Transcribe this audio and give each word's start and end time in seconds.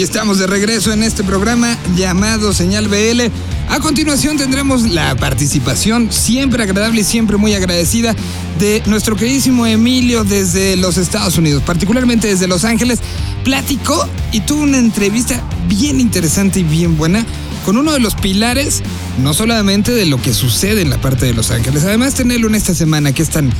y 0.00 0.02
estamos 0.02 0.38
de 0.38 0.46
regreso 0.46 0.94
en 0.94 1.02
este 1.02 1.22
programa 1.22 1.76
llamado 1.94 2.54
Señal 2.54 2.88
BL. 2.88 3.20
A 3.68 3.80
continuación 3.80 4.38
tendremos 4.38 4.88
la 4.88 5.14
participación 5.14 6.10
siempre 6.10 6.62
agradable 6.62 7.02
y 7.02 7.04
siempre 7.04 7.36
muy 7.36 7.52
agradecida 7.52 8.16
de 8.58 8.82
nuestro 8.86 9.14
queridísimo 9.14 9.66
Emilio 9.66 10.24
desde 10.24 10.76
los 10.76 10.96
Estados 10.96 11.36
Unidos, 11.36 11.62
particularmente 11.64 12.28
desde 12.28 12.46
Los 12.46 12.64
Ángeles. 12.64 13.00
Platicó 13.44 14.08
y 14.32 14.40
tuvo 14.40 14.62
una 14.62 14.78
entrevista 14.78 15.38
bien 15.68 16.00
interesante 16.00 16.60
y 16.60 16.64
bien 16.64 16.96
buena 16.96 17.26
con 17.66 17.76
uno 17.76 17.92
de 17.92 18.00
los 18.00 18.14
pilares, 18.14 18.82
no 19.22 19.34
solamente 19.34 19.92
de 19.92 20.06
lo 20.06 20.16
que 20.22 20.32
sucede 20.32 20.80
en 20.80 20.88
la 20.88 20.98
parte 20.98 21.26
de 21.26 21.34
Los 21.34 21.50
Ángeles, 21.50 21.84
además 21.84 22.14
tenerlo 22.14 22.48
en 22.48 22.54
esta 22.54 22.74
semana 22.74 23.12
que 23.12 23.22
es 23.22 23.28
tan 23.28 23.52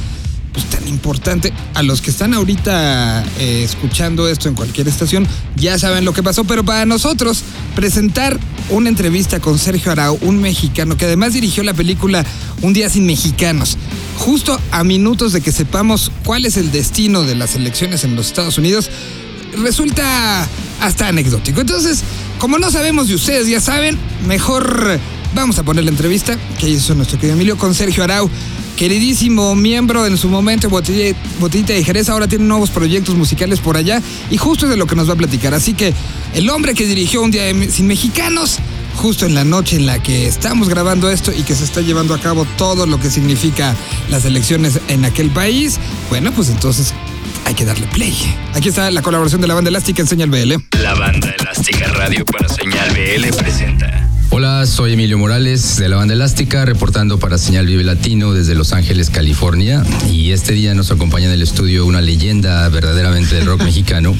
pues, 0.53 0.67
tan 0.67 0.87
importante. 0.89 1.53
A 1.75 1.83
los 1.83 2.01
que 2.01 2.11
están 2.11 2.35
ahorita 2.35 3.25
eh, 3.39 3.63
escuchando 3.65 4.29
esto 4.29 4.49
en 4.49 4.55
cualquier 4.55 4.89
estación, 4.89 5.27
ya 5.57 5.79
saben 5.79 6.05
lo 6.05 6.13
que 6.13 6.23
pasó, 6.23 6.45
pero 6.45 6.65
para 6.65 6.87
nosotros, 6.87 7.43
presentar 7.75 8.39
una 8.71 8.89
entrevista 8.89 9.41
con 9.41 9.59
Sergio 9.59 9.93
Arau, 9.93 10.19
un 10.23 10.41
mexicano 10.41 10.97
que 10.97 11.07
además 11.07 11.33
dirigió 11.33 11.63
la 11.63 11.75
película 11.75 12.25
Un 12.63 12.73
día 12.73 12.91
sin 12.91 13.07
mexicanos, 13.07 13.79
justo 14.19 14.61
a 14.71 14.85
minutos 14.85 15.33
de 15.33 15.41
que 15.41 15.51
sepamos 15.51 16.13
cuál 16.25 16.45
es 16.45 16.57
el 16.57 16.71
destino 16.71 17.23
de 17.23 17.35
las 17.35 17.55
elecciones 17.55 18.05
en 18.05 18.17
los 18.17 18.27
Estados 18.27 18.59
Unidos, 18.59 18.91
resulta 19.63 20.47
hasta 20.81 21.09
anecdótico. 21.09 21.61
Entonces, 21.63 22.03
como 22.39 22.59
no 22.59 22.71
sabemos 22.71 23.09
de 23.09 23.15
ustedes 23.15 23.49
ya 23.49 23.61
saben, 23.61 23.99
mejor 24.27 24.99
vamos 25.35 25.59
a 25.59 25.63
poner 25.63 25.85
la 25.85 25.91
entrevista 25.91 26.39
que 26.59 26.69
hizo 26.69 26.95
nuestro 26.95 27.19
querido 27.19 27.35
Emilio 27.35 27.57
con 27.57 27.75
Sergio 27.75 28.05
Arau 28.05 28.31
queridísimo 28.77 29.55
miembro 29.55 30.07
en 30.07 30.17
su 30.17 30.29
momento 30.29 30.69
Botellita 30.69 31.73
de 31.73 31.85
Jerez, 31.85 32.09
ahora 32.09 32.29
tiene 32.29 32.45
nuevos 32.45 32.71
proyectos 32.71 33.15
musicales 33.15 33.61
por 33.61 33.77
allá 33.77 34.03
y 34.31 34.37
justo 34.37 34.67
es 34.67 34.71
de 34.71 34.77
lo 34.77 34.87
que 34.87 34.97
nos 34.97 35.09
va 35.09 35.15
a 35.15 35.17
platicar. 35.17 35.55
Así 35.55 35.75
que 35.75 35.93
el 36.35 36.49
hombre 36.51 36.75
que 36.75 36.87
dirigió 36.87 37.23
un 37.23 37.31
día 37.31 37.45
sin 37.71 37.87
mexicanos, 37.87 38.59
justo 38.97 39.27
en 39.27 39.35
la 39.35 39.45
noche 39.45 39.77
en 39.77 39.87
la 39.87 40.03
que 40.03 40.27
estamos 40.27 40.69
grabando 40.69 41.11
esto 41.11 41.33
y 41.33 41.43
que 41.43 41.55
se 41.55 41.65
está 41.65 41.81
llevando 41.81 42.15
a 42.15 42.21
cabo 42.21 42.47
todo 42.57 42.87
lo 42.87 43.01
que 43.01 43.11
significa 43.11 43.75
las 44.11 44.25
elecciones 44.25 44.81
en 44.89 45.05
aquel 45.05 45.31
país, 45.31 45.79
bueno, 46.09 46.33
pues 46.33 46.49
entonces 46.49 46.95
hay 47.45 47.55
que 47.55 47.65
darle 47.65 47.87
play. 47.89 48.17
Aquí 48.55 48.69
está 48.69 48.91
la 48.91 49.03
colaboración 49.03 49.41
de 49.41 49.49
la 49.49 49.55
banda 49.55 49.71
elástica 49.71 50.03
en 50.03 50.09
Señal 50.09 50.31
BL. 50.31 50.55
La 50.81 50.95
banda 50.95 51.35
elástica 51.39 51.87
Radio 51.89 52.25
para 52.25 52.49
Señal 52.49 52.91
BL 52.91 53.37
presenta. 53.37 54.10
Hola, 54.43 54.65
soy 54.65 54.95
Emilio 54.95 55.19
Morales 55.19 55.77
de 55.77 55.91
la 55.91 55.97
banda 55.97 56.15
Elástica, 56.15 56.65
reportando 56.65 57.19
para 57.19 57.37
Señal 57.37 57.67
Vive 57.67 57.85
Latino 57.85 58.33
desde 58.33 58.55
Los 58.55 58.73
Ángeles, 58.73 59.11
California. 59.11 59.85
Y 60.11 60.31
este 60.31 60.55
día 60.55 60.75
nos 60.75 60.91
acompaña 60.91 61.27
en 61.27 61.33
el 61.33 61.43
estudio 61.43 61.85
una 61.85 62.01
leyenda 62.01 62.67
verdaderamente 62.71 63.35
del 63.35 63.45
rock 63.45 63.63
mexicano, 63.65 64.17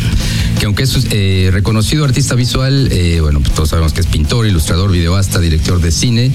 que 0.59 0.67
aunque 0.67 0.83
es 0.83 1.07
eh, 1.11 1.49
reconocido 1.51 2.05
artista 2.05 2.35
visual, 2.35 2.93
eh, 2.93 3.23
bueno, 3.23 3.41
pues 3.41 3.55
todos 3.55 3.71
sabemos 3.71 3.95
que 3.95 4.03
es 4.03 4.07
pintor, 4.09 4.47
ilustrador, 4.47 4.93
videoasta, 4.93 5.39
director 5.41 5.81
de 5.81 5.91
cine, 5.91 6.31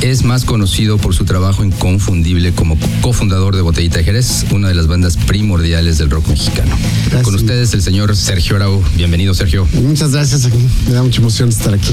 es 0.00 0.24
más 0.24 0.44
conocido 0.44 0.96
por 0.96 1.14
su 1.14 1.24
trabajo 1.24 1.62
inconfundible 1.62 2.52
como 2.52 2.78
cofundador 3.02 3.54
de 3.54 3.62
Botellita 3.62 3.98
de 3.98 4.04
Jerez, 4.04 4.46
una 4.50 4.68
de 4.68 4.74
las 4.74 4.86
bandas 4.86 5.16
primordiales 5.16 5.98
del 5.98 6.08
rock 6.10 6.28
mexicano. 6.28 6.74
Con 7.22 7.34
ustedes 7.34 7.74
el 7.74 7.82
señor 7.82 8.16
Sergio 8.16 8.56
Arau. 8.56 8.82
Bienvenido, 8.96 9.34
Sergio. 9.34 9.68
Muchas 9.74 10.12
gracias. 10.12 10.48
Me 10.86 10.94
da 10.94 11.02
mucha 11.02 11.20
emoción 11.20 11.50
estar 11.50 11.74
aquí. 11.74 11.92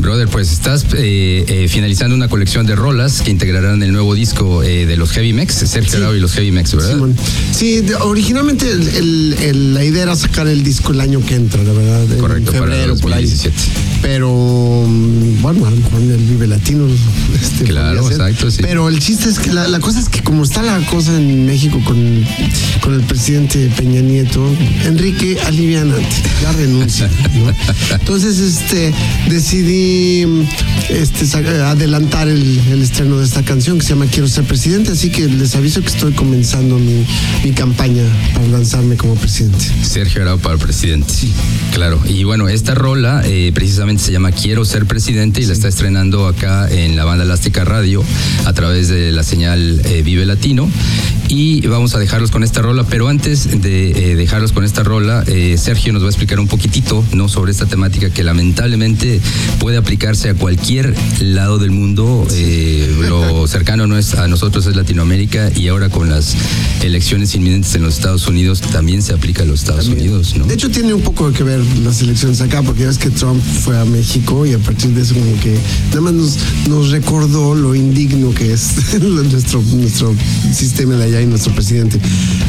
Brother, 0.00 0.28
pues 0.28 0.52
está 0.52 0.68
estás 0.74 0.84
eh, 0.98 1.44
eh, 1.48 1.68
finalizando 1.68 2.14
una 2.14 2.28
colección 2.28 2.66
de 2.66 2.76
rolas 2.76 3.22
que 3.22 3.30
integrarán 3.30 3.82
el 3.82 3.92
nuevo 3.92 4.14
disco 4.14 4.62
eh, 4.62 4.84
de 4.84 4.96
los 4.98 5.12
Heavy 5.12 5.32
Mex, 5.32 5.54
Sergio 5.54 6.14
y 6.14 6.20
los 6.20 6.32
Heavy 6.32 6.52
Mex, 6.52 6.74
¿verdad? 6.74 6.98
Sí, 7.52 7.82
originalmente 8.00 8.66
la 9.54 9.82
idea 9.82 10.02
era 10.02 10.16
sacar 10.16 10.46
el 10.46 10.62
disco 10.62 10.92
el 10.92 11.00
año 11.00 11.24
que 11.24 11.36
entra, 11.36 11.62
la 11.62 11.72
verdad. 11.72 12.18
Correcto, 12.18 12.52
en 12.52 12.58
febrero, 12.58 12.96
para 12.98 13.16
2017. 13.16 13.56
Pero 14.02 14.84
mm, 14.86 15.40
bueno, 15.40 15.66
a 15.66 15.70
lo 15.70 15.76
mejor 15.76 16.02
en 16.02 16.10
el 16.12 16.18
Vive 16.18 16.46
Latino. 16.46 16.86
Este, 17.52 17.64
claro, 17.64 18.08
exacto, 18.10 18.50
sí. 18.50 18.58
Pero 18.62 18.88
el 18.88 18.98
chiste 18.98 19.28
es 19.28 19.38
que 19.38 19.52
la, 19.52 19.80
cosa 19.80 20.00
es 20.00 20.08
que 20.08 20.22
como 20.22 20.44
está 20.44 20.62
la 20.62 20.78
cosa 20.86 21.16
en 21.16 21.46
México 21.46 21.80
con, 21.84 22.24
con 22.80 22.94
el 22.94 23.00
presidente 23.00 23.70
Peña 23.76 24.00
Nieto, 24.00 24.44
Enrique 24.84 25.38
alivianante, 25.46 26.06
ya 26.42 26.52
renuncia. 26.52 27.10
Entonces, 27.92 28.38
este, 28.38 28.92
decidí 29.28 30.26
este, 30.90 31.24
adelantar 31.36 32.28
el, 32.28 32.82
estreno 32.82 33.18
de 33.18 33.24
esta 33.24 33.42
canción 33.42 33.78
que 33.78 33.84
se 33.84 33.90
llama 33.90 34.06
Quiero 34.06 34.28
ser 34.28 34.44
presidente, 34.44 34.92
así 34.92 35.10
que 35.10 35.26
les 35.26 35.54
aviso 35.56 35.80
que 35.80 35.88
estoy 35.88 36.12
comenzando 36.12 36.78
mi, 36.78 37.06
campaña 37.54 38.04
para 38.34 38.46
lanzarme 38.48 38.96
como 38.96 39.14
presidente. 39.14 39.64
Sergio 39.82 40.22
Arau 40.22 40.38
para 40.38 40.58
presidente. 40.58 41.12
Sí. 41.12 41.32
Claro, 41.72 42.00
y 42.06 42.22
bueno, 42.24 42.48
esta 42.48 42.74
rola 42.74 43.22
eh, 43.24 43.50
precisamente 43.54 44.02
se 44.02 44.12
llama 44.12 44.32
Quiero 44.32 44.64
ser 44.64 44.86
presidente 44.86 45.40
y 45.40 45.46
la 45.46 45.54
está 45.54 45.66
estrenando 45.66 46.26
acá 46.26 46.68
en 46.70 46.94
la 46.94 47.04
banda 47.04 47.24
Radio 47.64 48.04
a 48.44 48.52
través 48.52 48.88
de 48.88 49.10
la 49.12 49.22
señal 49.22 49.80
eh, 49.84 50.02
Vive 50.02 50.26
Latino 50.26 50.68
y 51.28 51.66
vamos 51.66 51.94
a 51.94 51.98
dejarlos 51.98 52.30
con 52.30 52.42
esta 52.42 52.62
rola, 52.62 52.84
pero 52.84 53.08
antes 53.08 53.62
de 53.62 53.90
eh, 53.90 54.16
dejarlos 54.16 54.52
con 54.52 54.64
esta 54.64 54.82
rola, 54.82 55.24
Sergio 55.56 55.92
nos 55.92 56.02
va 56.02 56.06
a 56.06 56.10
explicar 56.10 56.40
un 56.40 56.48
poquitito 56.48 57.04
¿no? 57.12 57.28
sobre 57.28 57.52
esta 57.52 57.66
temática 57.66 58.10
que 58.10 58.24
lamentablemente 58.24 59.20
puede 59.58 59.76
aplicarse 59.76 60.30
a 60.30 60.34
cualquier 60.34 60.94
lado 61.20 61.58
del 61.58 61.70
mundo. 61.70 62.26
Eh, 62.32 62.96
lo 63.08 63.46
cercano 63.46 63.86
no 63.86 63.98
es, 63.98 64.14
a 64.14 64.26
nosotros 64.26 64.66
es 64.66 64.76
Latinoamérica 64.76 65.50
y 65.54 65.68
ahora 65.68 65.90
con 65.90 66.08
las 66.08 66.34
elecciones 66.82 67.34
inminentes 67.34 67.74
en 67.74 67.82
los 67.82 67.94
Estados 67.94 68.26
Unidos 68.26 68.60
también 68.60 69.02
se 69.02 69.12
aplica 69.12 69.42
a 69.42 69.46
los 69.46 69.60
Estados 69.60 69.88
Unidos. 69.88 70.34
¿no? 70.36 70.46
De 70.46 70.54
hecho, 70.54 70.70
tiene 70.70 70.94
un 70.94 71.02
poco 71.02 71.30
que 71.32 71.42
ver 71.42 71.60
las 71.82 72.00
elecciones 72.00 72.40
acá, 72.40 72.62
porque 72.62 72.82
ya 72.82 72.86
ves 72.88 72.98
que 72.98 73.10
Trump 73.10 73.42
fue 73.42 73.78
a 73.78 73.84
México 73.84 74.46
y 74.46 74.54
a 74.54 74.58
partir 74.58 74.90
de 74.90 75.02
eso 75.02 75.14
como 75.14 75.38
que 75.40 75.58
nada 75.90 76.00
más 76.00 76.12
nos, 76.14 76.38
nos 76.68 76.90
recordó 76.90 77.27
lo 77.28 77.74
indigno 77.74 78.32
que 78.34 78.52
es 78.52 78.74
nuestro, 79.00 79.62
nuestro 79.62 80.14
sistema 80.52 80.96
de 80.96 81.04
allá 81.04 81.20
y 81.20 81.26
nuestro 81.26 81.54
presidente. 81.54 82.00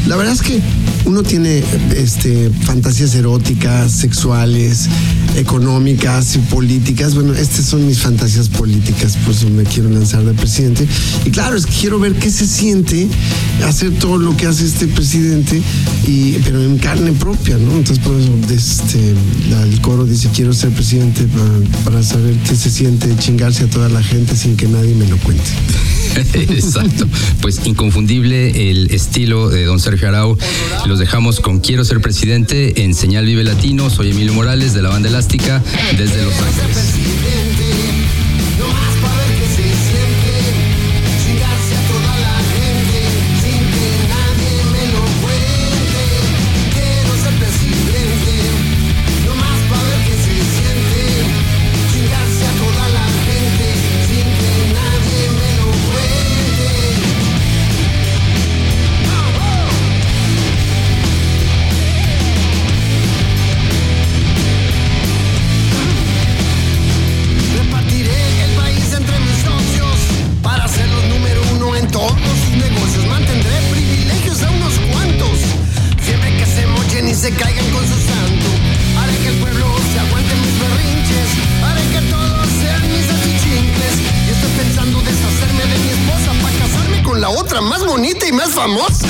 La 0.06 0.16
verdad 0.16 0.34
es 0.34 0.42
que 0.42 0.60
uno 1.04 1.22
tiene 1.22 1.62
este, 1.96 2.50
fantasías 2.62 3.14
eróticas, 3.14 3.92
sexuales, 3.92 4.88
económicas 5.36 6.36
y 6.36 6.38
políticas. 6.38 7.14
Bueno, 7.14 7.34
estas 7.34 7.66
son 7.66 7.86
mis 7.86 8.00
fantasías 8.00 8.48
políticas, 8.48 9.16
por 9.18 9.34
eso 9.34 9.48
me 9.50 9.64
quiero 9.64 9.90
lanzar 9.90 10.24
de 10.24 10.32
presidente. 10.32 10.86
Y 11.24 11.30
claro, 11.30 11.56
es 11.56 11.66
que 11.66 11.72
quiero 11.72 11.98
ver 11.98 12.14
qué 12.14 12.30
se 12.30 12.46
siente 12.46 13.08
hacer 13.66 13.92
todo 13.98 14.18
lo 14.18 14.36
que 14.36 14.46
hace 14.46 14.64
este 14.64 14.86
presidente, 14.86 15.60
y, 16.06 16.32
pero 16.44 16.62
en 16.62 16.78
carne 16.78 17.12
propia, 17.12 17.56
¿no? 17.56 17.76
Entonces, 17.76 17.98
por 17.98 18.18
eso 18.18 18.32
este, 18.50 19.14
el 19.62 19.80
coro 19.80 20.04
dice, 20.04 20.28
quiero 20.34 20.52
ser 20.52 20.70
presidente 20.70 21.24
para, 21.24 21.84
para 21.84 22.02
saber 22.02 22.34
qué 22.48 22.56
se 22.56 22.70
siente 22.70 23.08
chingarse 23.18 23.64
a 23.64 23.66
toda 23.66 23.88
la 23.88 24.02
gente 24.02 24.36
sin 24.36 24.56
que 24.56 24.66
nadie 24.66 24.94
me 24.94 25.06
lo 25.06 25.16
cuente. 25.18 25.50
Exacto. 26.34 27.06
Pues 27.40 27.60
inconfundible 27.64 28.70
el 28.70 28.90
estilo 28.90 29.48
de 29.48 29.64
don 29.64 29.78
Sergio 29.78 30.08
Arau. 30.08 30.36
Los 30.86 30.98
dejamos 30.98 31.40
con 31.40 31.60
Quiero 31.60 31.84
ser 31.84 32.00
presidente 32.00 32.82
en 32.82 32.94
Señal 32.94 33.26
Vive 33.26 33.44
Latino. 33.44 33.90
Soy 33.90 34.10
Emilio 34.10 34.34
Morales 34.34 34.74
de 34.74 34.82
la 34.82 34.88
banda 34.88 35.08
desde 35.98 36.24
Los 36.24 36.34
Ángeles. 36.40 37.19
famosa. 88.50 89.09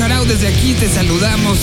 Sergio 0.00 0.04
Arau, 0.04 0.24
desde 0.24 0.48
aquí 0.48 0.74
te 0.74 0.88
saludamos. 0.88 1.58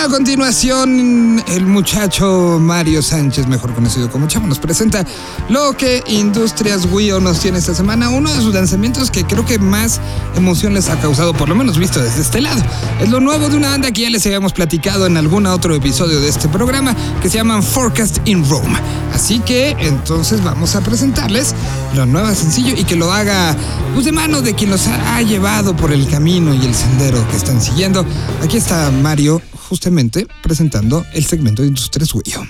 A 0.00 0.08
continuación, 0.08 1.44
el 1.46 1.66
muchacho 1.66 2.58
Mario 2.58 3.02
Sánchez, 3.02 3.46
mejor 3.48 3.74
conocido 3.74 4.10
como 4.10 4.26
Chavo, 4.28 4.46
nos 4.46 4.58
presenta 4.58 5.04
lo 5.50 5.76
que 5.76 6.02
Industrias 6.06 6.88
Wio 6.90 7.20
nos 7.20 7.40
tiene 7.40 7.58
esta 7.58 7.74
semana. 7.74 8.08
Uno 8.08 8.32
de 8.32 8.40
sus 8.40 8.54
lanzamientos 8.54 9.10
que 9.10 9.24
creo 9.24 9.44
que 9.44 9.58
más 9.58 10.00
emoción 10.36 10.72
les 10.72 10.88
ha 10.88 10.98
causado, 10.98 11.34
por 11.34 11.50
lo 11.50 11.54
menos 11.54 11.76
visto 11.76 12.00
desde 12.00 12.22
este 12.22 12.40
lado. 12.40 12.62
Es 12.98 13.10
lo 13.10 13.20
nuevo 13.20 13.50
de 13.50 13.58
una 13.58 13.68
banda 13.68 13.92
que 13.92 14.00
ya 14.00 14.10
les 14.10 14.24
habíamos 14.24 14.54
platicado 14.54 15.04
en 15.04 15.18
algún 15.18 15.44
otro 15.44 15.74
episodio 15.74 16.18
de 16.18 16.30
este 16.30 16.48
programa, 16.48 16.96
que 17.20 17.28
se 17.28 17.36
llaman 17.36 17.62
Forecast 17.62 18.26
in 18.26 18.48
Rome. 18.48 18.78
Así 19.12 19.40
que 19.40 19.76
entonces 19.80 20.42
vamos 20.42 20.76
a 20.76 20.80
presentarles 20.80 21.54
lo 21.94 22.06
nuevo 22.06 22.34
sencillo 22.34 22.72
y 22.74 22.84
que 22.84 22.96
lo 22.96 23.12
haga 23.12 23.54
pues, 23.92 24.06
de 24.06 24.12
mano 24.12 24.40
de 24.40 24.54
quien 24.54 24.70
los 24.70 24.86
ha 24.86 25.20
llevado 25.20 25.76
por 25.76 25.92
el 25.92 26.08
camino 26.08 26.54
y 26.54 26.64
el 26.64 26.74
sendero 26.74 27.28
que 27.28 27.36
están 27.36 27.60
siguiendo. 27.60 28.06
Aquí 28.42 28.56
está 28.56 28.90
Mario 28.90 29.42
justamente 29.70 30.26
presentando 30.42 31.06
el 31.12 31.24
segmento 31.24 31.62
de 31.62 31.68
Industrias 31.68 32.12
Wio. 32.12 32.44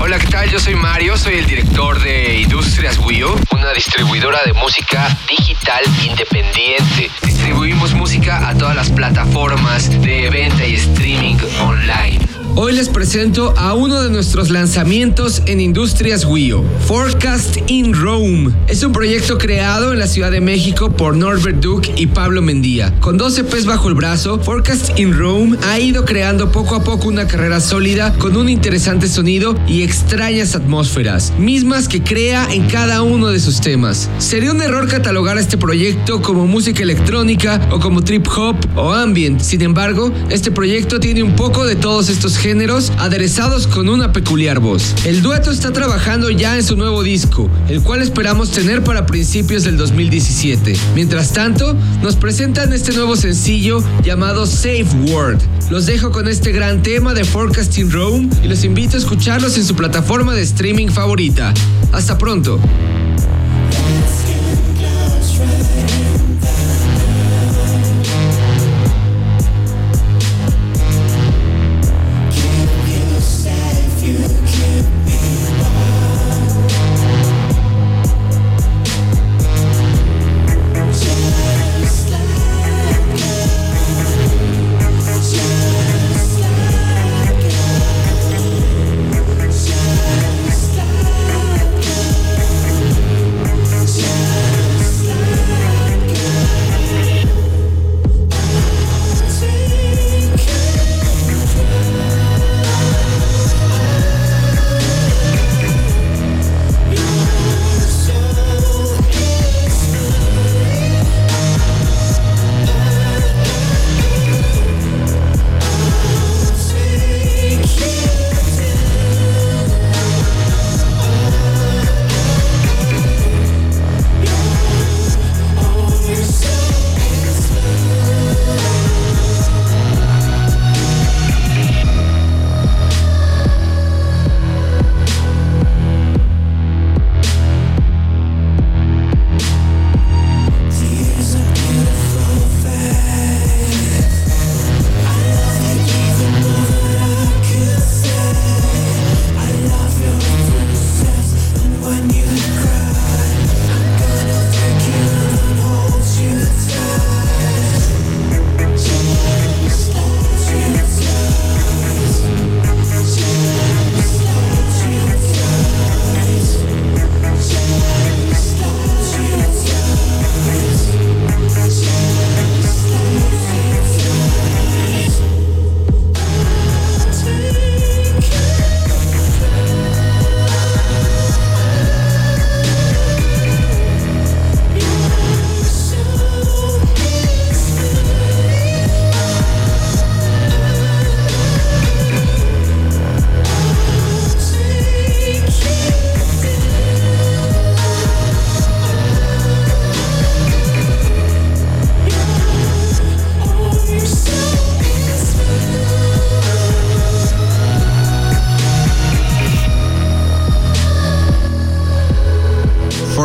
Hola, 0.00 0.18
¿qué 0.18 0.26
tal? 0.26 0.50
Yo 0.50 0.58
soy 0.58 0.74
Mario, 0.74 1.16
soy 1.16 1.34
el 1.34 1.46
director 1.46 2.02
de 2.02 2.40
Industrias 2.40 2.98
Wio, 2.98 3.36
una 3.52 3.72
distribuidora 3.72 4.40
de 4.44 4.52
música 4.54 5.16
digital 5.28 5.84
independiente. 6.04 7.10
Distribuimos 7.24 7.94
música 7.94 8.48
a 8.48 8.58
todas 8.58 8.74
las 8.74 8.90
plataformas 8.90 9.88
de 10.02 10.28
venta 10.30 10.66
y 10.66 10.74
streaming 10.74 11.36
online. 11.60 12.33
Hoy 12.56 12.72
les 12.72 12.88
presento 12.88 13.52
a 13.56 13.74
uno 13.74 14.00
de 14.00 14.10
nuestros 14.10 14.48
lanzamientos 14.48 15.42
en 15.46 15.60
Industrias 15.60 16.24
Wio, 16.24 16.62
Forecast 16.86 17.58
in 17.66 17.92
Rome. 17.92 18.52
Es 18.68 18.84
un 18.84 18.92
proyecto 18.92 19.38
creado 19.38 19.92
en 19.92 19.98
la 19.98 20.06
Ciudad 20.06 20.30
de 20.30 20.40
México 20.40 20.90
por 20.90 21.16
Norbert 21.16 21.58
Duke 21.58 21.92
y 21.96 22.06
Pablo 22.06 22.42
Mendía. 22.42 22.94
Con 23.00 23.16
12 23.16 23.42
P's 23.42 23.66
bajo 23.66 23.88
el 23.88 23.96
brazo, 23.96 24.38
Forecast 24.38 24.96
in 24.96 25.18
Rome 25.18 25.58
ha 25.64 25.80
ido 25.80 26.04
creando 26.04 26.52
poco 26.52 26.76
a 26.76 26.84
poco 26.84 27.08
una 27.08 27.26
carrera 27.26 27.58
sólida 27.58 28.12
con 28.18 28.36
un 28.36 28.48
interesante 28.48 29.08
sonido 29.08 29.56
y 29.66 29.82
extrañas 29.82 30.54
atmósferas, 30.54 31.32
mismas 31.36 31.88
que 31.88 32.04
crea 32.04 32.46
en 32.52 32.68
cada 32.68 33.02
uno 33.02 33.30
de 33.30 33.40
sus 33.40 33.60
temas. 33.60 34.08
Sería 34.18 34.52
un 34.52 34.62
error 34.62 34.86
catalogar 34.86 35.38
este 35.38 35.58
proyecto 35.58 36.22
como 36.22 36.46
música 36.46 36.84
electrónica 36.84 37.68
o 37.72 37.80
como 37.80 38.04
trip 38.04 38.28
hop 38.28 38.54
o 38.76 38.92
ambient. 38.92 39.40
Sin 39.40 39.60
embargo, 39.62 40.12
este 40.30 40.52
proyecto 40.52 41.00
tiene 41.00 41.24
un 41.24 41.34
poco 41.34 41.66
de 41.66 41.74
todos 41.74 42.08
estos 42.08 42.43
géneros 42.44 42.92
aderezados 42.98 43.66
con 43.66 43.88
una 43.88 44.12
peculiar 44.12 44.60
voz. 44.60 44.94
El 45.06 45.22
dueto 45.22 45.50
está 45.50 45.72
trabajando 45.72 46.28
ya 46.28 46.58
en 46.58 46.62
su 46.62 46.76
nuevo 46.76 47.02
disco, 47.02 47.48
el 47.70 47.80
cual 47.80 48.02
esperamos 48.02 48.50
tener 48.50 48.84
para 48.84 49.06
principios 49.06 49.64
del 49.64 49.78
2017. 49.78 50.76
Mientras 50.94 51.32
tanto, 51.32 51.74
nos 52.02 52.16
presentan 52.16 52.74
este 52.74 52.92
nuevo 52.92 53.16
sencillo 53.16 53.82
llamado 54.02 54.44
Safe 54.44 54.84
Word. 55.06 55.38
Los 55.70 55.86
dejo 55.86 56.10
con 56.10 56.28
este 56.28 56.52
gran 56.52 56.82
tema 56.82 57.14
de 57.14 57.24
Forecasting 57.24 57.90
Rome 57.90 58.28
y 58.42 58.48
los 58.48 58.62
invito 58.62 58.98
a 58.98 59.00
escucharlos 59.00 59.56
en 59.56 59.64
su 59.64 59.74
plataforma 59.74 60.34
de 60.34 60.42
streaming 60.42 60.88
favorita. 60.88 61.54
Hasta 61.92 62.18
pronto. 62.18 62.60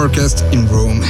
Forecast 0.09 0.43
in 0.51 0.67
Rome. 0.67 1.05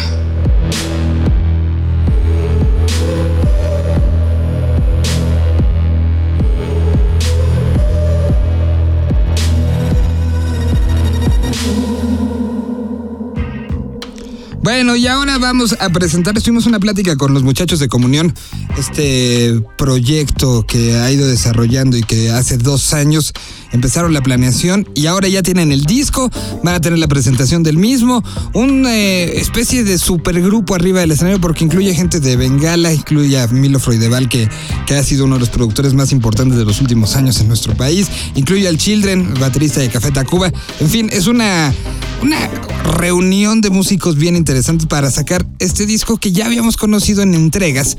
Bueno, 14.62 14.96
y 14.96 15.08
ahora 15.08 15.38
vamos 15.38 15.75
a 15.79 15.89
presentar, 15.89 16.38
estuvimos 16.38 16.65
una 16.65 16.79
plática 16.79 17.15
con 17.15 17.34
los 17.34 17.44
muchachos 17.44 17.79
de 17.79 17.88
Comunión, 17.88 18.34
este 18.80 19.62
proyecto 19.78 20.66
que 20.66 20.96
ha 20.96 21.12
ido 21.12 21.28
desarrollando 21.28 21.98
y 21.98 22.04
que 22.04 22.32
hace 22.32 22.58
dos 22.58 22.94
años 22.94 23.34
empezaron 23.72 24.14
la 24.14 24.22
planeación 24.22 24.88
y 24.96 25.06
ahora 25.06 25.28
ya 25.28 25.44
tienen 25.44 25.72
el 25.72 25.86
disco, 25.86 26.30
van 26.64 26.76
a 26.76 26.82
tener 26.82 26.98
la 27.00 27.08
presentación 27.08 27.62
del 27.62 27.78
mismo, 27.78 28.24
una 28.54 28.96
eh, 28.96 29.40
especie 29.40 29.84
de 29.84 29.98
supergrupo 29.98 30.76
arriba 30.76 31.02
del 31.02 31.12
escenario 31.12 31.40
porque 31.40 31.64
incluye 31.64 31.94
gente 31.94 32.20
de 32.20 32.36
Bengala, 32.36 32.94
incluye 32.94 33.40
a 33.40 33.48
Milo 33.48 33.80
Freudeval 33.80 34.30
que, 34.30 34.50
que 34.86 34.96
ha 34.96 35.04
sido 35.04 35.26
uno 35.26 35.36
de 35.36 35.42
los 35.42 35.50
productores 35.50 35.94
más 35.94 36.12
importantes 36.12 36.58
de 36.58 36.66
los 36.66 36.82
últimos 36.82 37.16
años 37.16 37.40
en 37.40 37.48
nuestro 37.48 37.76
país, 37.76 38.08
incluye 38.36 38.68
al 38.68 38.78
Children, 38.78 39.34
el 39.34 39.40
baterista 39.40 39.82
de 39.82 39.90
Café 39.90 40.12
Tacuba, 40.12 40.52
en 40.80 40.90
fin, 40.90 41.10
es 41.12 41.28
una, 41.28 41.74
una 42.22 42.50
reunión 42.98 43.62
de 43.62 43.70
músicos 43.70 44.16
bien 44.16 44.36
interesantes 44.36 44.88
para 44.88 45.12
sacar 45.12 45.46
este 45.60 45.86
disco 45.86 46.18
que 46.18 46.32
ya 46.32 46.46
habíamos 46.46 46.78
conocido 46.78 47.22
en 47.22 47.34
entregas 47.34 47.98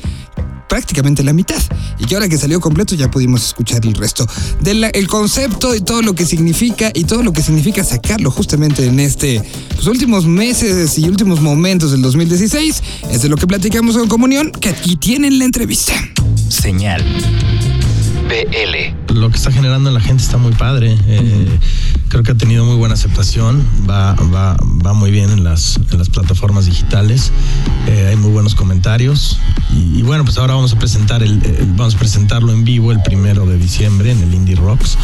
prácticamente 0.71 1.23
la 1.23 1.35
mitad. 1.35 1.61
Y 1.99 2.05
que 2.07 2.15
ahora 2.15 2.29
que 2.29 2.39
salió 2.39 2.61
completo 2.61 2.95
ya 2.95 3.11
pudimos 3.11 3.45
escuchar 3.45 3.85
el 3.85 3.95
resto. 3.95 4.27
Del 4.61 4.85
el 4.85 5.07
concepto 5.09 5.75
y 5.75 5.81
todo 5.81 6.01
lo 6.01 6.15
que 6.15 6.25
significa 6.25 6.91
y 6.95 7.05
todo 7.05 7.23
lo 7.23 7.33
que 7.35 7.43
significa 7.43 7.85
sacarlo 7.85 8.31
justamente 8.31 8.87
en 8.87 9.01
este 9.01 9.43
los 9.77 9.87
últimos 9.87 10.27
meses 10.27 10.99
y 10.99 11.09
últimos 11.09 11.41
momentos 11.41 11.91
del 11.91 12.03
2016 12.03 12.83
es 13.11 13.23
de 13.23 13.29
lo 13.29 13.37
que 13.37 13.47
platicamos 13.47 13.97
con 13.97 14.09
Comunión, 14.09 14.53
que 14.53 14.69
aquí 14.69 14.97
tienen 14.97 15.39
la 15.39 15.45
entrevista. 15.45 15.93
Señal. 16.49 17.05
BL. 18.29 19.15
Lo 19.15 19.29
que 19.31 19.37
está 19.37 19.51
generando 19.51 19.89
en 19.89 19.95
la 19.95 20.01
gente 20.01 20.23
está 20.23 20.37
muy 20.37 20.53
padre. 20.53 20.97
Eh, 21.09 21.49
creo 22.11 22.23
que 22.23 22.33
ha 22.33 22.37
tenido 22.37 22.65
muy 22.67 22.77
buena 22.77 22.95
aceptación. 22.95 23.65
Va, 23.89 24.13
va, 24.15 24.57
va 24.85 24.93
muy 24.93 25.11
bien 25.11 25.31
en 25.31 25.45
las, 25.45 25.79
en 25.91 25.99
las 25.99 26.11
plataformas 26.11 26.67
digitales. 26.67 27.33
Eh, 27.87 28.09
hay 28.11 28.17
muy 28.17 28.31
buenos 28.31 28.55
comentarios. 28.55 29.39
Y, 29.73 30.01
y 30.01 30.03
bueno, 30.03 30.25
pues 30.25 30.37
ahora 30.37 30.55
vamos 30.55 30.73
a 30.75 30.79
presentar 30.79 31.23
el, 31.23 31.41
el- 31.45 31.73
vamos 31.77 31.95
a 31.95 31.99
presentarlo 31.99 32.53
en 32.53 32.65
vivo 32.65 32.91
el 32.93 33.01
primero 33.03 33.47
de 33.47 33.57
diciembre 33.57 34.11
en 34.11 34.21
el 34.23 34.35
Indie 34.35 34.57
Rocks. 34.57 34.99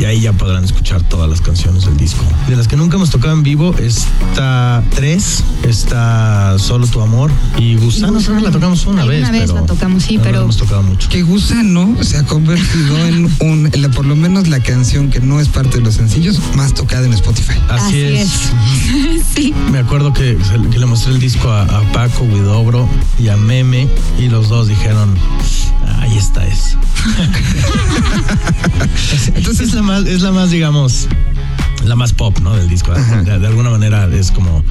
Y 0.00 0.04
ahí 0.04 0.20
ya 0.20 0.32
podrán 0.32 0.64
escuchar 0.64 1.02
todas 1.08 1.30
las 1.30 1.40
canciones 1.40 1.86
del 1.86 1.96
disco. 1.96 2.24
De 2.48 2.56
las 2.56 2.66
que 2.68 2.76
nunca 2.76 2.96
hemos 2.96 3.10
tocado 3.10 3.32
en 3.32 3.42
vivo 3.44 3.74
está 3.78 4.82
tres, 4.94 5.44
está 5.62 6.58
Solo 6.58 6.86
tu 6.88 7.00
amor 7.00 7.30
y 7.58 7.76
Gusano. 7.76 8.18
Que 8.18 8.40
la 8.40 8.50
tocamos 8.50 8.86
una 8.86 9.04
vez. 9.04 9.22
Alguna 9.24 9.38
vez 9.38 9.48
pero 9.50 9.60
la 9.60 9.66
tocamos, 9.66 10.02
sí, 10.02 10.16
no 10.16 10.24
la 10.24 10.30
pero- 10.30 10.42
hemos 10.42 10.56
tocado 10.56 10.82
mucho. 10.82 11.08
Que 11.08 11.22
Gusano 11.22 11.96
se 12.02 12.18
ha 12.18 12.24
convertido 12.26 12.98
en 13.06 13.24
un, 13.40 13.70
en 13.72 13.82
la- 13.82 13.88
por 13.90 14.04
lo 14.04 14.16
menos 14.16 14.48
la 14.48 14.60
canción 14.60 15.10
que 15.10 15.20
no 15.20 15.40
es 15.40 15.48
parte 15.48 15.78
de 15.78 15.84
los 15.84 15.94
sencillos 15.94 16.39
más 16.56 16.74
tocada 16.74 17.06
en 17.06 17.12
Spotify. 17.12 17.54
Así, 17.68 17.86
Así 17.86 18.00
es. 18.02 18.28
es. 18.28 19.26
sí. 19.34 19.54
Me 19.70 19.78
acuerdo 19.78 20.12
que, 20.12 20.38
que 20.70 20.78
le 20.78 20.86
mostré 20.86 21.12
el 21.12 21.20
disco 21.20 21.50
a, 21.50 21.62
a 21.62 21.92
Paco 21.92 22.26
Guidobro 22.26 22.88
y 23.18 23.28
a 23.28 23.36
Meme 23.36 23.88
y 24.18 24.28
los 24.28 24.48
dos 24.48 24.68
dijeron, 24.68 25.16
ahí 26.00 26.16
está 26.16 26.46
es. 26.46 26.76
Entonces 29.34 29.68
es 29.68 29.74
la 29.74 29.82
más, 29.82 30.06
es 30.06 30.22
la 30.22 30.32
más, 30.32 30.50
digamos, 30.50 31.08
la 31.84 31.96
más 31.96 32.12
pop, 32.12 32.38
¿no? 32.40 32.54
Del 32.56 32.68
disco. 32.68 32.92
De, 32.92 33.38
de 33.38 33.46
alguna 33.46 33.70
manera 33.70 34.08
es 34.14 34.30
como, 34.30 34.62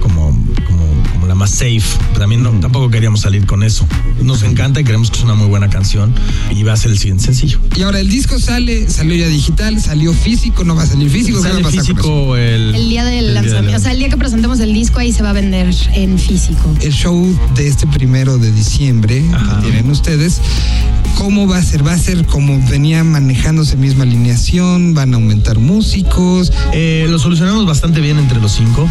como, 0.00 0.30
como, 0.66 1.02
como 1.12 1.26
la 1.26 1.34
más 1.34 1.50
safe. 1.50 1.82
También 2.18 2.42
no, 2.42 2.50
tampoco 2.60 2.90
queríamos 2.90 3.20
salir 3.20 3.46
con 3.46 3.62
eso. 3.62 3.86
Nos 4.22 4.42
encanta 4.42 4.80
y 4.80 4.84
creemos 4.84 5.10
que 5.10 5.18
es 5.18 5.24
una 5.24 5.34
muy 5.34 5.46
buena 5.46 5.70
canción 5.70 6.14
y 6.54 6.62
va 6.62 6.72
a 6.72 6.76
ser 6.76 6.90
el 6.90 6.98
siguiente 6.98 7.24
sencillo. 7.24 7.58
Y 7.76 7.82
ahora 7.82 8.00
el 8.00 8.08
disco 8.08 8.38
sale, 8.38 8.88
salió 8.90 9.14
ya 9.16 9.28
digital, 9.28 9.80
salió 9.80 10.12
físico, 10.12 10.64
no 10.64 10.74
va 10.74 10.82
a 10.82 10.86
salir 10.86 11.10
físico, 11.10 11.38
¿qué 11.42 11.48
va 11.48 11.48
a 11.48 11.52
Sale 11.52 11.64
pasar 11.64 11.80
con 11.80 11.84
eso? 11.84 11.94
físico 11.94 12.36
el, 12.36 12.74
El 12.74 12.88
día 12.88 13.04
del 13.04 13.34
lanzamiento, 13.34 13.76
o 13.76 13.80
sea, 13.80 13.92
el 13.92 13.98
día 13.98 14.08
que 14.08 14.16
presentemos 14.16 14.60
el 14.60 14.72
disco 14.72 14.98
ahí 14.98 15.12
se 15.12 15.22
va 15.22 15.30
a 15.30 15.34
vender 15.34 15.74
en 15.94 16.18
físico. 16.18 16.74
El 16.80 16.92
show 16.92 17.38
de 17.54 17.68
este 17.68 17.86
primero 17.86 18.38
de 18.38 18.52
diciembre 18.52 19.24
Ajá. 19.32 19.56
que 19.60 19.70
tienen 19.70 19.90
ustedes, 19.90 20.40
¿cómo 21.20 21.46
va 21.46 21.58
a 21.58 21.62
ser? 21.62 21.86
¿Va 21.86 21.92
a 21.92 21.98
ser 21.98 22.24
como 22.24 22.58
venía 22.68 23.04
manejándose 23.04 23.76
misma 23.76 24.04
alineación? 24.04 24.94
¿Van 24.94 25.12
a 25.12 25.16
aumentar 25.16 25.58
músicos? 25.58 26.50
Eh, 26.72 27.06
lo 27.10 27.18
solucionamos 27.18 27.66
bastante 27.66 28.00
bien 28.00 28.18
entre 28.18 28.40
los 28.40 28.52
cinco. 28.52 28.88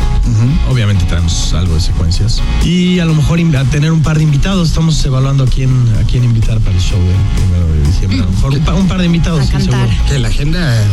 Obviamente 0.70 1.04
traemos 1.06 1.54
algo 1.54 1.74
de 1.74 1.82
secuencias. 1.82 2.42
Y 2.64 3.00
a 3.00 3.06
lo 3.06 3.16
mejor 3.16 3.40
a 3.56 3.64
tener 3.66 3.92
un 3.92 4.02
par 4.02 4.18
de 4.18 4.24
invitados. 4.24 4.70
Estamos 4.70 5.04
evaluando 5.06 5.44
a 5.44 5.48
quién, 5.48 5.72
a 6.00 6.04
quién 6.06 6.24
invitar 6.24 6.60
para 6.60 6.76
el 6.76 6.82
show 6.82 7.00
del 7.00 7.16
primero 7.36 7.68
de 7.74 7.88
diciembre. 7.88 8.20
A 8.20 8.26
lo 8.26 8.32
mejor 8.32 8.54
un, 8.54 8.60
pa- 8.60 8.74
un 8.76 8.88
par 8.88 9.00
de 9.00 9.06
invitados. 9.08 9.50
A 9.54 9.60
sí. 9.60 9.70
Que 10.08 10.20
la 10.20 10.28
agenda 10.28 10.82
eh, 10.82 10.86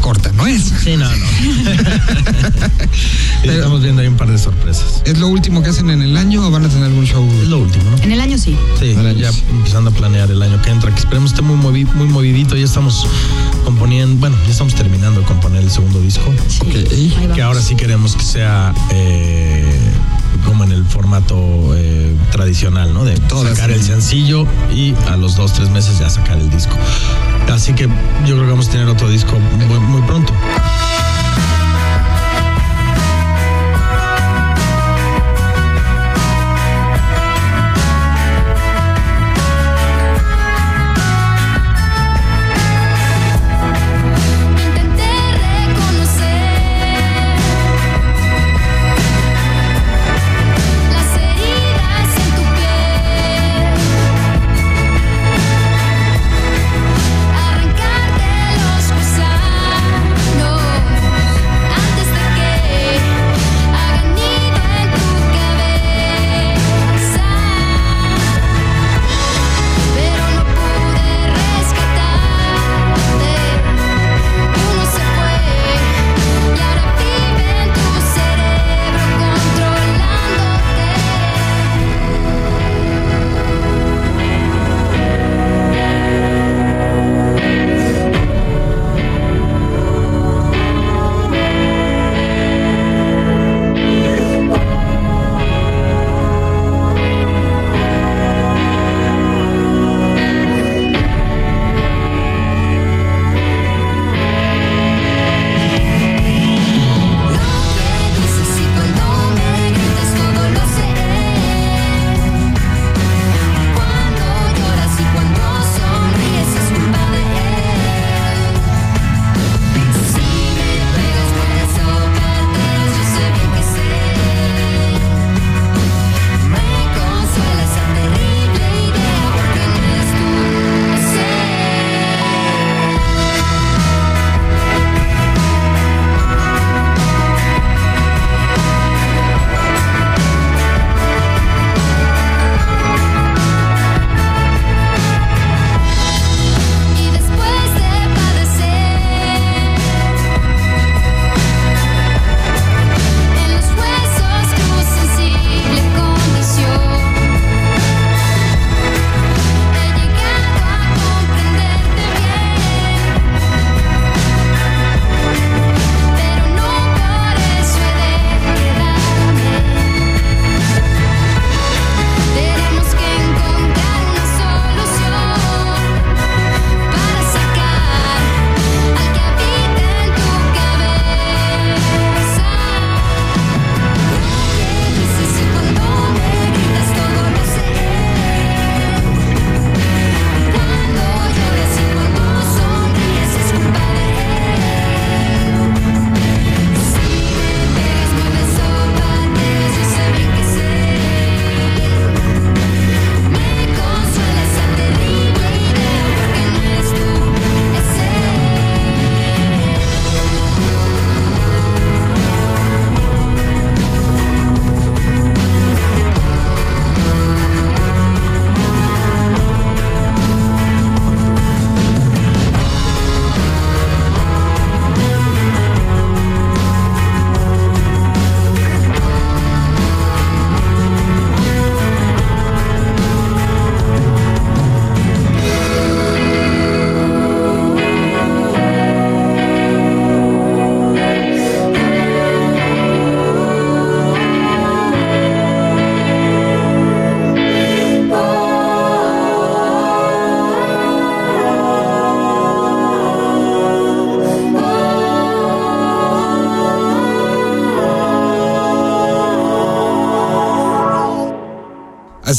corta, 0.00 0.32
¿no 0.32 0.46
es? 0.46 0.62
Sí, 0.82 0.96
no, 0.96 1.08
no. 1.08 1.14
Y 3.44 3.48
Estamos 3.48 3.82
viendo 3.82 4.02
ahí 4.02 4.08
un 4.08 4.16
par 4.16 4.30
de 4.30 4.38
sorpresas. 4.38 5.02
¿Es 5.04 5.18
lo 5.18 5.26
último 5.26 5.62
que 5.62 5.70
hacen 5.70 5.90
en 5.90 6.00
el 6.02 6.16
año 6.16 6.46
o 6.46 6.50
van 6.50 6.64
a 6.64 6.68
tener 6.68 6.84
algún 6.84 7.04
show? 7.04 7.28
Es 7.42 7.48
lo 7.48 7.58
último, 7.58 7.90
¿no? 7.90 7.96
En 8.02 8.12
el 8.12 8.20
año 8.20 8.38
sí. 8.38 8.56
Sí, 8.78 8.94
ya. 9.18 9.30
empezando 9.50 9.90
a 9.90 9.92
planear 9.92 10.30
el 10.30 10.40
año 10.40 10.60
que 10.62 10.70
entra, 10.72 10.90
que 10.92 10.98
esperemos 11.00 11.30
esté 11.30 11.42
muy, 11.42 11.56
movi- 11.56 11.92
muy 11.94 12.06
movidito. 12.08 12.56
Ya 12.56 12.64
estamos 12.64 13.06
componiendo, 13.64 14.16
bueno, 14.20 14.36
ya 14.44 14.50
estamos 14.50 14.74
terminando 14.74 15.20
de 15.20 15.26
componer 15.26 15.62
el 15.62 15.70
segundo 15.70 16.00
disco. 16.00 16.32
sí. 16.48 17.12
Que 17.34 17.42
ahora 17.42 17.60
sí 17.60 17.76
queremos 17.76 18.16
que 18.16 18.24
sea 18.24 18.74
eh, 18.90 19.64
como 20.44 20.64
en 20.64 20.72
el 20.72 20.84
formato 20.84 21.36
eh, 21.76 22.14
tradicional, 22.32 22.92
¿no? 22.92 23.04
De 23.04 23.16
Todas, 23.18 23.54
sacar 23.56 23.70
sí. 23.70 23.76
el 23.76 23.82
sencillo 23.84 24.46
y 24.74 24.94
a 25.10 25.16
los 25.16 25.36
dos, 25.36 25.52
tres 25.52 25.70
meses 25.70 25.98
ya 25.98 26.10
sacar 26.10 26.38
el 26.38 26.50
disco. 26.50 26.74
Así 27.52 27.74
que 27.74 27.84
yo 28.26 28.34
creo 28.34 28.40
que 28.44 28.50
vamos 28.50 28.68
a 28.68 28.70
tener 28.70 28.88
otro 28.88 29.08
disco 29.08 29.38
muy, 29.68 29.78
muy 29.78 30.02
pronto. 30.02 30.32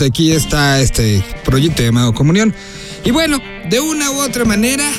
Aquí 0.01 0.32
está 0.32 0.79
este 0.79 1.23
proyecto 1.43 1.84
llamado 1.84 2.13
Comunión. 2.13 2.53
Y 3.03 3.12
bueno, 3.12 3.39
de 3.69 3.79
una 3.79 4.12
u 4.12 4.19
otra 4.21 4.45
manera, 4.45 4.89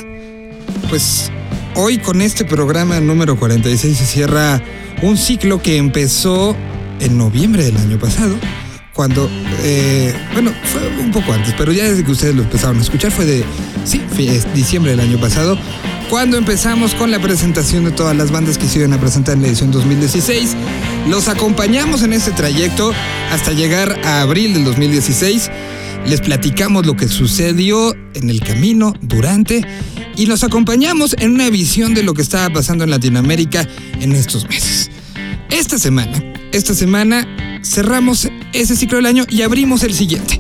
pues 0.89 1.31
hoy 1.75 1.99
con 1.99 2.21
este 2.21 2.45
programa 2.45 3.01
número 3.01 3.37
46 3.37 3.97
se 3.97 4.07
cierra 4.07 4.63
un 5.03 5.17
ciclo 5.17 5.61
que 5.61 5.77
empezó 5.77 6.57
en 7.01 7.19
noviembre 7.19 7.65
del 7.65 7.77
año 7.77 7.99
pasado, 7.99 8.37
cuando, 8.93 9.29
eh, 9.63 10.15
bueno, 10.33 10.53
fue 10.65 10.87
un 11.03 11.11
poco 11.11 11.33
antes, 11.33 11.55
pero 11.59 11.73
ya 11.73 11.85
desde 11.85 12.05
que 12.05 12.13
ustedes 12.13 12.35
lo 12.35 12.43
empezaron 12.43 12.79
a 12.79 12.83
escuchar 12.83 13.11
fue 13.11 13.25
de, 13.25 13.45
sí, 13.85 14.01
diciembre 14.55 14.93
del 14.93 15.01
año 15.01 15.19
pasado, 15.19 15.59
cuando 16.09 16.37
empezamos 16.37 16.95
con 16.95 17.11
la 17.11 17.19
presentación 17.19 17.85
de 17.85 17.91
todas 17.91 18.17
las 18.17 18.31
bandas 18.31 18.57
que 18.57 18.69
se 18.69 18.79
iban 18.79 18.93
a 18.93 19.01
presentar 19.01 19.35
en 19.35 19.43
la 19.43 19.49
edición 19.49 19.73
2016. 19.73 20.57
Los 21.09 21.29
acompañamos 21.29 22.03
en 22.03 22.15
este 22.15 22.31
trayecto 22.31 22.93
hasta 23.31 23.53
llegar 23.53 24.01
a 24.05 24.23
abril 24.23 24.55
del 24.55 24.65
2016. 24.65 25.51
Les 26.07 26.21
platicamos 26.23 26.87
lo 26.87 26.97
que 26.97 27.09
sucedió 27.09 27.95
en 28.15 28.31
el 28.31 28.41
camino, 28.41 28.95
durante, 29.03 29.67
y 30.17 30.27
los 30.27 30.45
acompañamos 30.45 31.15
en 31.19 31.33
una 31.33 31.51
visión 31.51 31.93
de 31.93 32.03
lo 32.03 32.15
que 32.15 32.23
estaba 32.23 32.53
pasando 32.53 32.85
en 32.85 32.91
Latinoamérica 32.91 33.69
en 34.01 34.13
estos 34.13 34.49
meses. 34.49 34.91
Esta 35.51 35.79
semana, 35.79 36.23
esta 36.53 36.75
semana 36.75 37.29
cerramos 37.63 38.29
ese 38.55 38.75
ciclo 38.75 38.97
del 38.97 39.07
año 39.07 39.25
y 39.29 39.43
abrimos 39.43 39.83
el 39.83 39.93
siguiente. 39.93 40.34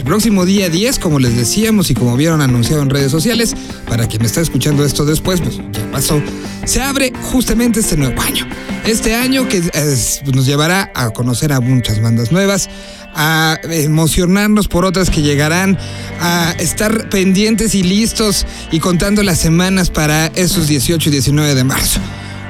El 0.00 0.06
próximo 0.06 0.46
día 0.46 0.70
10, 0.70 0.98
como 0.98 1.18
les 1.18 1.36
decíamos 1.36 1.90
y 1.90 1.94
como 1.94 2.16
vieron 2.16 2.40
anunciado 2.40 2.80
en 2.80 2.88
redes 2.88 3.12
sociales, 3.12 3.54
para 3.86 4.06
quien 4.08 4.24
está 4.24 4.40
escuchando 4.40 4.82
esto 4.82 5.04
después, 5.04 5.42
pues 5.42 5.58
ya 5.72 5.90
pasó, 5.92 6.22
se 6.64 6.80
abre 6.80 7.12
justamente 7.30 7.80
este 7.80 7.98
nuevo 7.98 8.18
año. 8.22 8.46
Este 8.86 9.14
año 9.14 9.46
que 9.46 9.58
es- 9.58 10.22
nos 10.32 10.46
llevará 10.46 10.90
a 10.94 11.10
conocer 11.10 11.52
a 11.52 11.60
muchas 11.60 12.00
bandas 12.00 12.32
nuevas, 12.32 12.70
a 13.14 13.58
emocionarnos 13.64 14.68
por 14.68 14.86
otras 14.86 15.10
que 15.10 15.20
llegarán, 15.20 15.76
a 16.18 16.54
estar 16.58 17.10
pendientes 17.10 17.74
y 17.74 17.82
listos 17.82 18.46
y 18.72 18.80
contando 18.80 19.22
las 19.22 19.38
semanas 19.38 19.90
para 19.90 20.28
esos 20.28 20.66
18 20.66 21.10
y 21.10 21.12
19 21.12 21.54
de 21.54 21.64
marzo. 21.64 22.00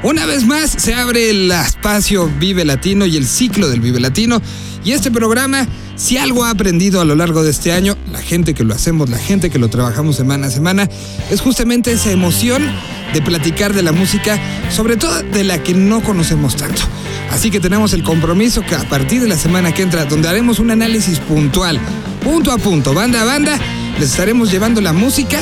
Una 0.03 0.25
vez 0.25 0.47
más 0.47 0.71
se 0.71 0.95
abre 0.95 1.29
el 1.29 1.51
espacio 1.51 2.31
Vive 2.39 2.65
Latino 2.65 3.05
y 3.05 3.19
el 3.19 3.27
ciclo 3.27 3.69
del 3.69 3.81
Vive 3.81 4.01
Latino. 4.01 4.41
Y 4.83 4.93
este 4.93 5.11
programa, 5.11 5.69
si 5.95 6.17
algo 6.17 6.45
ha 6.45 6.51
aprendido 6.51 7.03
a 7.03 7.05
lo 7.05 7.15
largo 7.15 7.43
de 7.43 7.51
este 7.51 7.71
año, 7.73 7.99
la 8.11 8.23
gente 8.23 8.55
que 8.55 8.65
lo 8.65 8.73
hacemos, 8.73 9.11
la 9.11 9.19
gente 9.19 9.51
que 9.51 9.59
lo 9.59 9.69
trabajamos 9.69 10.17
semana 10.17 10.47
a 10.47 10.51
semana, 10.51 10.89
es 11.31 11.43
justamente 11.43 11.93
esa 11.93 12.11
emoción 12.11 12.63
de 13.13 13.21
platicar 13.21 13.75
de 13.75 13.83
la 13.83 13.93
música, 13.93 14.41
sobre 14.71 14.97
todo 14.97 15.23
de 15.23 15.45
la 15.45 15.63
que 15.63 15.75
no 15.75 16.03
conocemos 16.03 16.57
tanto. 16.57 16.81
Así 17.31 17.51
que 17.51 17.61
tenemos 17.61 17.93
el 17.93 18.03
compromiso 18.03 18.63
que 18.63 18.77
a 18.77 18.89
partir 18.89 19.21
de 19.21 19.29
la 19.29 19.37
semana 19.37 19.75
que 19.75 19.83
entra, 19.83 20.07
donde 20.07 20.29
haremos 20.29 20.61
un 20.61 20.71
análisis 20.71 21.19
puntual, 21.19 21.79
punto 22.25 22.53
a 22.53 22.57
punto, 22.57 22.95
banda 22.95 23.21
a 23.21 23.25
banda, 23.27 23.59
les 23.99 24.13
estaremos 24.13 24.51
llevando 24.51 24.81
la 24.81 24.95
música 24.95 25.39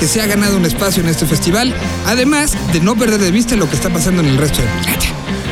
que 0.00 0.08
se 0.08 0.22
ha 0.22 0.26
ganado 0.26 0.56
un 0.56 0.64
espacio 0.64 1.02
en 1.02 1.10
este 1.10 1.26
festival, 1.26 1.74
además 2.06 2.56
de 2.72 2.80
no 2.80 2.96
perder 2.96 3.20
de 3.20 3.30
vista 3.30 3.54
lo 3.54 3.68
que 3.68 3.76
está 3.76 3.90
pasando 3.90 4.22
en 4.22 4.28
el 4.28 4.38
resto 4.38 4.62
del 4.62 4.70
planeta. 4.70 5.04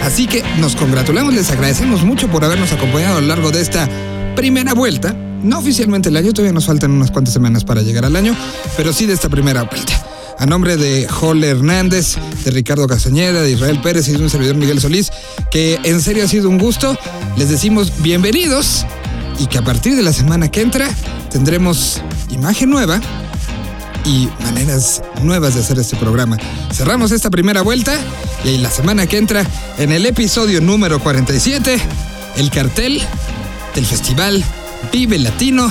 Así 0.02 0.26
que 0.26 0.42
nos 0.58 0.74
congratulamos, 0.74 1.34
les 1.34 1.50
agradecemos 1.50 2.02
mucho 2.02 2.28
por 2.28 2.42
habernos 2.46 2.72
acompañado 2.72 3.18
a 3.18 3.20
lo 3.20 3.26
largo 3.26 3.50
de 3.50 3.60
esta 3.60 3.86
primera 4.34 4.72
vuelta. 4.72 5.14
No 5.42 5.58
oficialmente 5.58 6.08
el 6.08 6.16
año, 6.16 6.32
todavía 6.32 6.54
nos 6.54 6.64
faltan 6.64 6.92
unas 6.92 7.10
cuantas 7.10 7.34
semanas 7.34 7.64
para 7.64 7.82
llegar 7.82 8.06
al 8.06 8.16
año, 8.16 8.34
pero 8.74 8.94
sí 8.94 9.04
de 9.04 9.12
esta 9.12 9.28
primera 9.28 9.64
vuelta. 9.64 9.92
A 10.38 10.46
nombre 10.46 10.78
de 10.78 11.06
Jole 11.06 11.48
Hernández, 11.48 12.16
de 12.42 12.50
Ricardo 12.50 12.86
Castañeda, 12.86 13.42
de 13.42 13.50
Israel 13.50 13.82
Pérez 13.82 14.08
y 14.08 14.12
de 14.12 14.22
un 14.22 14.30
servidor 14.30 14.56
Miguel 14.56 14.80
Solís, 14.80 15.10
que 15.50 15.78
en 15.82 16.00
serio 16.00 16.24
ha 16.24 16.28
sido 16.28 16.48
un 16.48 16.56
gusto, 16.56 16.96
les 17.36 17.50
decimos 17.50 17.92
bienvenidos 17.98 18.86
y 19.38 19.46
que 19.46 19.58
a 19.58 19.62
partir 19.62 19.94
de 19.94 20.02
la 20.02 20.14
semana 20.14 20.50
que 20.50 20.62
entra 20.62 20.88
tendremos 21.30 22.00
imagen 22.30 22.70
nueva 22.70 22.98
y 24.04 24.28
maneras 24.42 25.02
nuevas 25.22 25.54
de 25.54 25.60
hacer 25.60 25.78
este 25.78 25.96
programa. 25.96 26.36
Cerramos 26.72 27.12
esta 27.12 27.30
primera 27.30 27.62
vuelta 27.62 27.98
y 28.44 28.58
la 28.58 28.70
semana 28.70 29.06
que 29.06 29.18
entra, 29.18 29.44
en 29.78 29.92
el 29.92 30.06
episodio 30.06 30.60
número 30.60 30.98
47, 31.00 31.78
el 32.36 32.50
cartel 32.50 33.02
del 33.74 33.86
Festival 33.86 34.44
Vive 34.92 35.18
Latino 35.18 35.70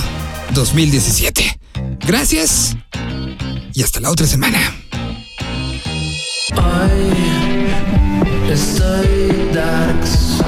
2017. 0.54 1.58
Gracias 2.06 2.76
y 3.74 3.82
hasta 3.82 4.00
la 4.00 4.10
otra 4.10 4.26
semana. 4.26 4.58
Hoy 6.56 7.12
estoy 8.50 9.50
darks. 9.52 10.42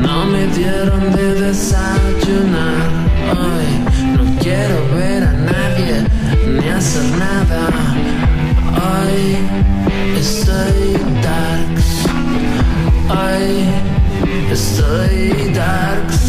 No 0.00 0.26
me 0.26 0.46
dieron 0.48 1.12
de 1.14 1.34
desayunar. 1.34 2.90
Hoy 3.30 4.16
no 4.16 4.38
quiero 4.40 4.94
ver 4.96 5.24
a 5.24 5.32
nadie 5.32 6.04
ni 6.46 6.68
hacer 6.68 7.04
nada. 7.18 7.68
Hoy 8.76 9.36
estoy 10.18 10.96
darks. 11.22 11.88
Hoy 13.08 13.64
estoy 14.50 15.52
darks. 15.54 16.23